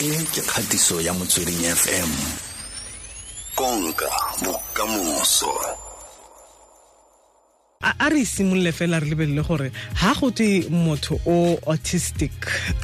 [0.00, 2.10] e ke kgatiso ya motsweding fm
[3.54, 4.08] konka
[4.40, 5.52] bokamoso.
[7.84, 9.68] A a re simolole fela re lebelele gore
[10.00, 12.32] ha go te motho o autistic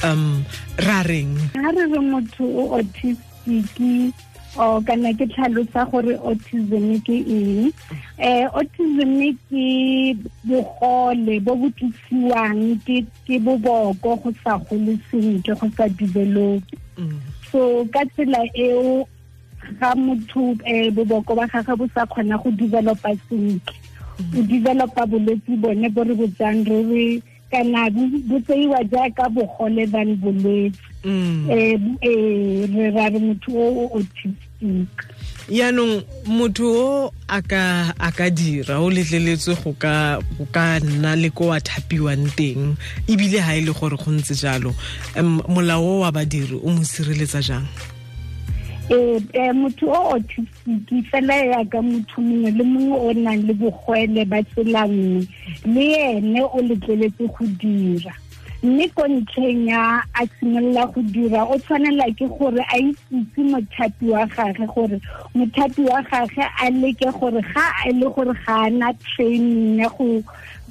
[0.05, 0.45] um
[0.77, 1.33] ra reng?
[1.57, 3.81] Ga re re motho o autistic
[4.59, 7.73] o kana ke tlhalosa gore autism ke eng?
[8.19, 9.13] Eh autism
[9.51, 9.67] ke
[10.49, 16.63] bogole bo bo tlisiwang ke ke boboko go sa gole sentle go sa develop
[17.53, 19.05] so ka tsela eo
[19.81, 23.77] ga motho um boboko ba gage bo sa kgona go developa sentle.
[24.17, 27.07] O developa bolwetse bone bo re botsang re re
[27.53, 30.81] kana bo tseiwa jaaka bogole than bolwetse.
[31.05, 34.46] Um re ra re motho o autistic
[35.49, 41.15] yaanong motho o a ka a ka dira o letleletswe go ka go ka nna
[41.17, 44.75] le ko a thapiwang teng ebile ha e le gore go ntse jalo.
[45.17, 47.69] Um molao wa badiri o mo sireletsa jang?
[48.89, 54.25] Eh motho o autistic fela ya ka motho mongwe le mongwe o nang le bogwele
[54.25, 55.27] ba tsela nngwe
[55.67, 55.85] le
[56.17, 58.15] ene o letleletse go dira
[58.63, 64.09] mme ko ntlheng ya a simolola go dira o tshwanela ke gore a itsitse mothapi
[64.09, 65.01] wa gage gore
[65.35, 70.23] mothapi wa gage a leke gore ga e le gore ga ana training ya go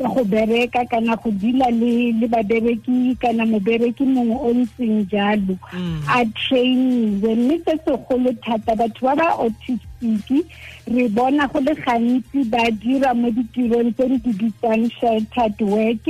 [0.04, 5.56] go bereka kana go dila le le babereki kana mobereki mongwe o ntseng jalo.
[6.08, 10.46] A trainiwe mme se segolo thata batho ba ba autistic
[10.88, 16.06] re bona go le gantsi ba dira mo ditirong tse di bitsang sheltered work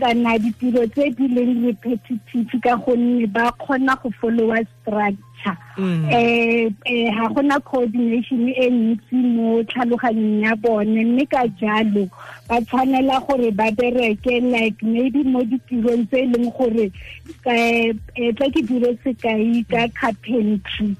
[0.00, 6.68] kana ditiro tse di leng repetitive ka gonne ba kgona go followa structure eh
[7.16, 12.08] ga gona coordination e ntsi mo tlhaloganyong ya bone mme ka jalo
[12.48, 16.90] ba tshwanela gore ba bereke like maybe mo ditirong tse e leng gore
[17.42, 20.96] tla ke dire sekai ka carpentry.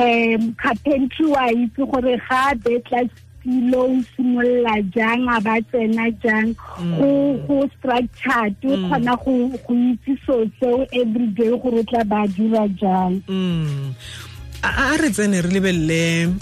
[0.00, 3.06] Um carpentry wa itse gore ga betla
[3.46, 6.54] o simolola jang a ba tsena jang?
[6.78, 7.46] Mm.
[7.46, 8.90] Go structured o mm.
[8.90, 9.32] kgona go
[9.70, 13.22] itse so seo everyday gore o tla ba dira jang?
[13.28, 13.94] Mm.
[14.62, 16.34] A re tsene re lebelele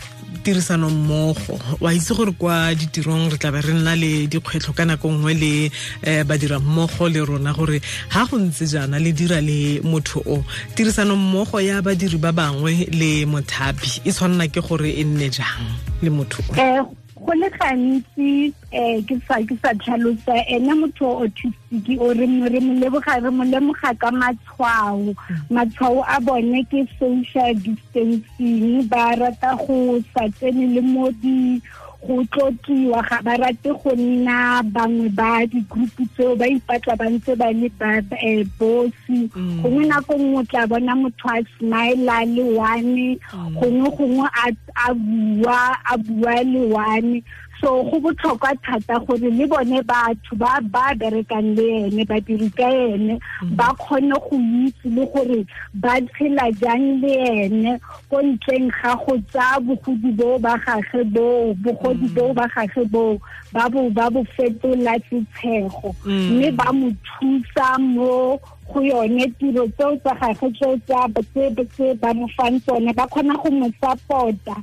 [0.43, 1.61] tirisano mmogo.
[1.81, 5.71] Wa itse gore kwa ditirong re tlabe re nna le dikgwetlho ka nako nngwe le
[6.07, 7.81] um badira mmogo le rona gore
[8.11, 12.89] ga go ntse jaana le dira le motho o tirisano mmogo ya badiri ba bangwe
[12.93, 15.69] le mothapi e tshwanela ke gore e nne jang
[16.03, 22.13] le motho o go le gantsi um ke sa tlhalosa ene motho o autistic o
[22.13, 25.15] re mo lemoga ka matshwao.
[25.51, 31.61] Matshwao a bone ke social distancing ba rata go sa tsene le mo di
[32.05, 37.33] go tlotliwa ga ba rate go nna bangwe ba di-group tseo ba ipatla ba ntse
[37.37, 39.31] ba le um bosi.
[39.63, 43.17] Gongwe nako nngwe tla bona motho a smila le one
[43.57, 44.53] gongwe gongwe a
[44.95, 47.23] bua a bua le one.
[47.61, 52.69] So go botlhokwa thata gore le bone batho ba ba berekang le ene badiri ka
[52.69, 53.19] ene
[53.57, 54.37] ba kgone go
[54.67, 57.81] itse le gore ba tshela jang le ene
[58.11, 63.19] ko ntleng ga go tsaya bogodi boo ba gage boo bogodi boo ba gage boo
[63.53, 68.37] ba bo ba bo fetola setshego mme ba mo thusa mo
[68.69, 73.51] go yone tiro tseo tsa gage tseo tse ba mo fang tsone ba kgona go
[73.51, 74.57] mo support-a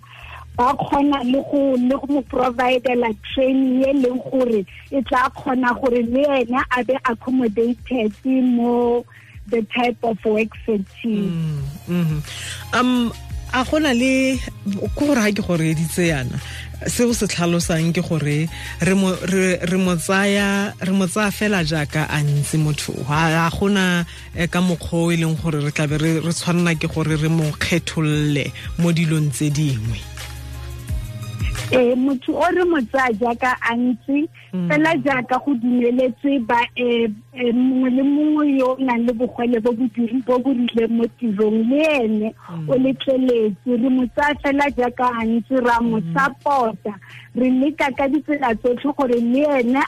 [0.57, 5.73] ba kgona le go le go mo providela training e leng gore e tla kgona
[5.79, 9.05] gore le ene a be accommodated mo
[9.47, 11.63] the type of work setting.
[12.73, 13.11] Um
[13.53, 14.39] a gona le
[14.95, 16.39] ko gore ga ke gore editse yana
[16.87, 18.49] seo se tlhalosang ke gore
[18.81, 20.71] re mo tsaya
[21.31, 22.93] fela jaaka a ntse motho.
[23.05, 24.05] Ga gona
[24.49, 28.51] ka mokgwa o e leng gore re tlabe re tshwanela ke gore re mo kgetholle
[28.79, 29.99] mo dilong tse dingwe
[31.71, 34.27] eh motho o re motsaya jaaka a ntse
[34.67, 36.59] fela jaaka go dumeletswe ba
[37.53, 42.33] mongwe le mongwe yo o nang le bogwele bo bo rileng mo tirong le ene
[42.67, 46.93] o letleletse re motsaya fela jaaka a ntse ra mo support-a.
[47.35, 49.79] Re leka ka ditsela tsotlhe gore le ene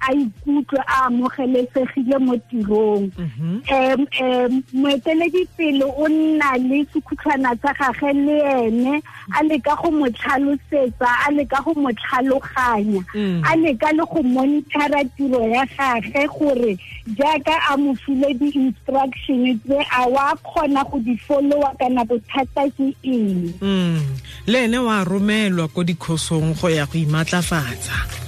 [0.00, 3.10] a ikutlwe a amogelesegile mo tirong.
[3.18, 8.36] Um moeteledipele o nna le sekhutlhwana tsa gage le
[8.66, 9.02] ene
[9.32, 13.02] a leka go mo tlhalosetsa a leka go mo tlhaloganya
[13.44, 19.78] a leka le go monitara tiro ya gage gore jaaka a mo file di-instruction tse
[19.92, 23.52] a wa kgona go di followa kana bothata ke eng?
[24.46, 28.25] Le ene wa romelwa ko dikhosong go ya go imatlafatsa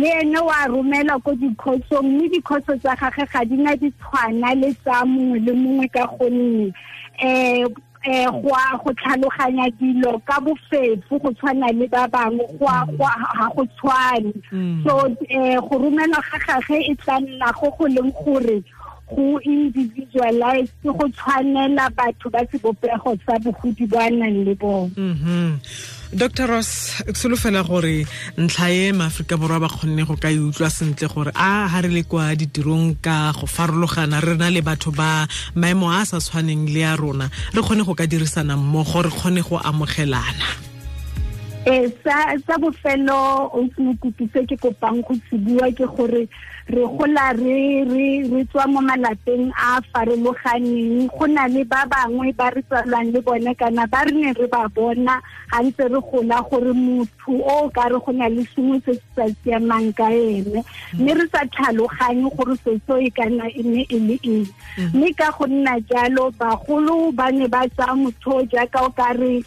[0.00, 4.72] le ene wa romela ko dikhosong mme dikhoso tsa gage ga di na ditshwana le
[4.84, 6.72] tsa mongwe le mongwe ka gonne
[7.22, 7.68] um
[8.04, 8.50] eh go
[8.82, 14.82] go tlhaloganya dilo ka bofefo go tshwana le ba bangwe go ga go tshwane Mm.
[14.84, 18.62] so eh go romelwa ga gage e tla nna go go leng gore
[19.14, 25.60] go individualize go tshwanela batho ba sebopego sa bogodi bo a nang le bone mhm
[26.12, 28.04] dr ross ke solofela gore
[28.36, 31.88] ntlha e maaforika borwa ba kgonne go ka e utlwa sentle gore a ga re
[31.88, 35.24] le kwa ditirong ka go farologana re na le batho ba
[35.56, 37.26] maemo a a sa tshwaneng le a rona
[37.56, 40.71] re kgone go ka dirisana mmogo re kgone go amogelana
[41.62, 46.26] eh sa sa bofelo o smokuti se ke kopang go se bua ke gore
[46.66, 51.06] re gola re re re tswa mo malapeng a farologaneng.
[51.06, 54.46] Go na le ba bangwe ba re tswalang le bone kana ba re ne re
[54.50, 55.22] ba bona
[55.54, 59.06] ga ntse re gola gore motho o ka re go na le sengwe se se
[59.14, 60.66] sa siamang ka ene.
[60.98, 64.50] Mme re sa tlhaloganye gore seso e kana e ne e le eng.
[64.98, 69.42] Mme ka go nna jalo bagolo ba ne ba tsaya motho jaaka o ka re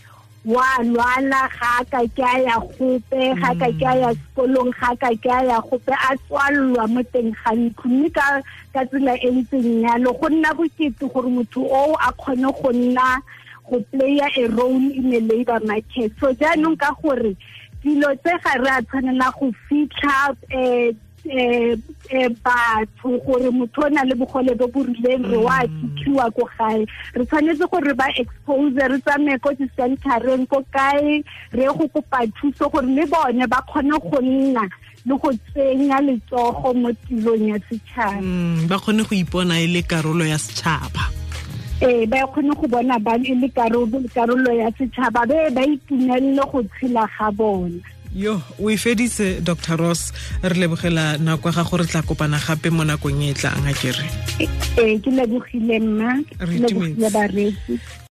[0.46, 4.94] wa lwala ga ka ke a ya gope ga ka ke a ya sekolong ga
[5.02, 7.90] ka ke a ya gope a tswalelwa mo teng ga ntlo.
[7.90, 8.42] Mme ka
[8.74, 13.18] ka tsela e ntseng yalo go nna bokete gore motho o a kgone go nna
[13.66, 16.14] go playa a role in a labor market.
[16.22, 17.34] So jaanong ka gore
[17.82, 20.94] dilo tse ga re a tshwanela go fitlha um
[21.30, 21.76] eh
[22.10, 26.50] eh batho gore motho o na le bogole bo bo rileng re wa thikiwa ko
[26.58, 26.86] gae.
[27.14, 32.70] Re tshwanetse gore ba expose re tsamaye ko di-centereng ko kae re go kopa thuso
[32.70, 34.64] gore le bone ba kgone go nna
[35.06, 38.22] le go tsenya letsogo mo tilong ya setšhaba.
[38.22, 41.10] Mm, ba kgone go ipona e le karolo ya setšhaba.
[41.82, 46.44] Ee ba kgone go bona ba e le karolo karolo ya setšhaba be ba itumelele
[46.52, 50.16] go tshela ga bona yo o e feditse dr ross.
[50.42, 53.74] Re lebogela nako ga gago re tla kopana gape mo nakong e e tlang a
[53.76, 54.08] kere
[55.04, 56.24] ke lebogile mma.
[56.40, 57.76] Re lebogile bareetsi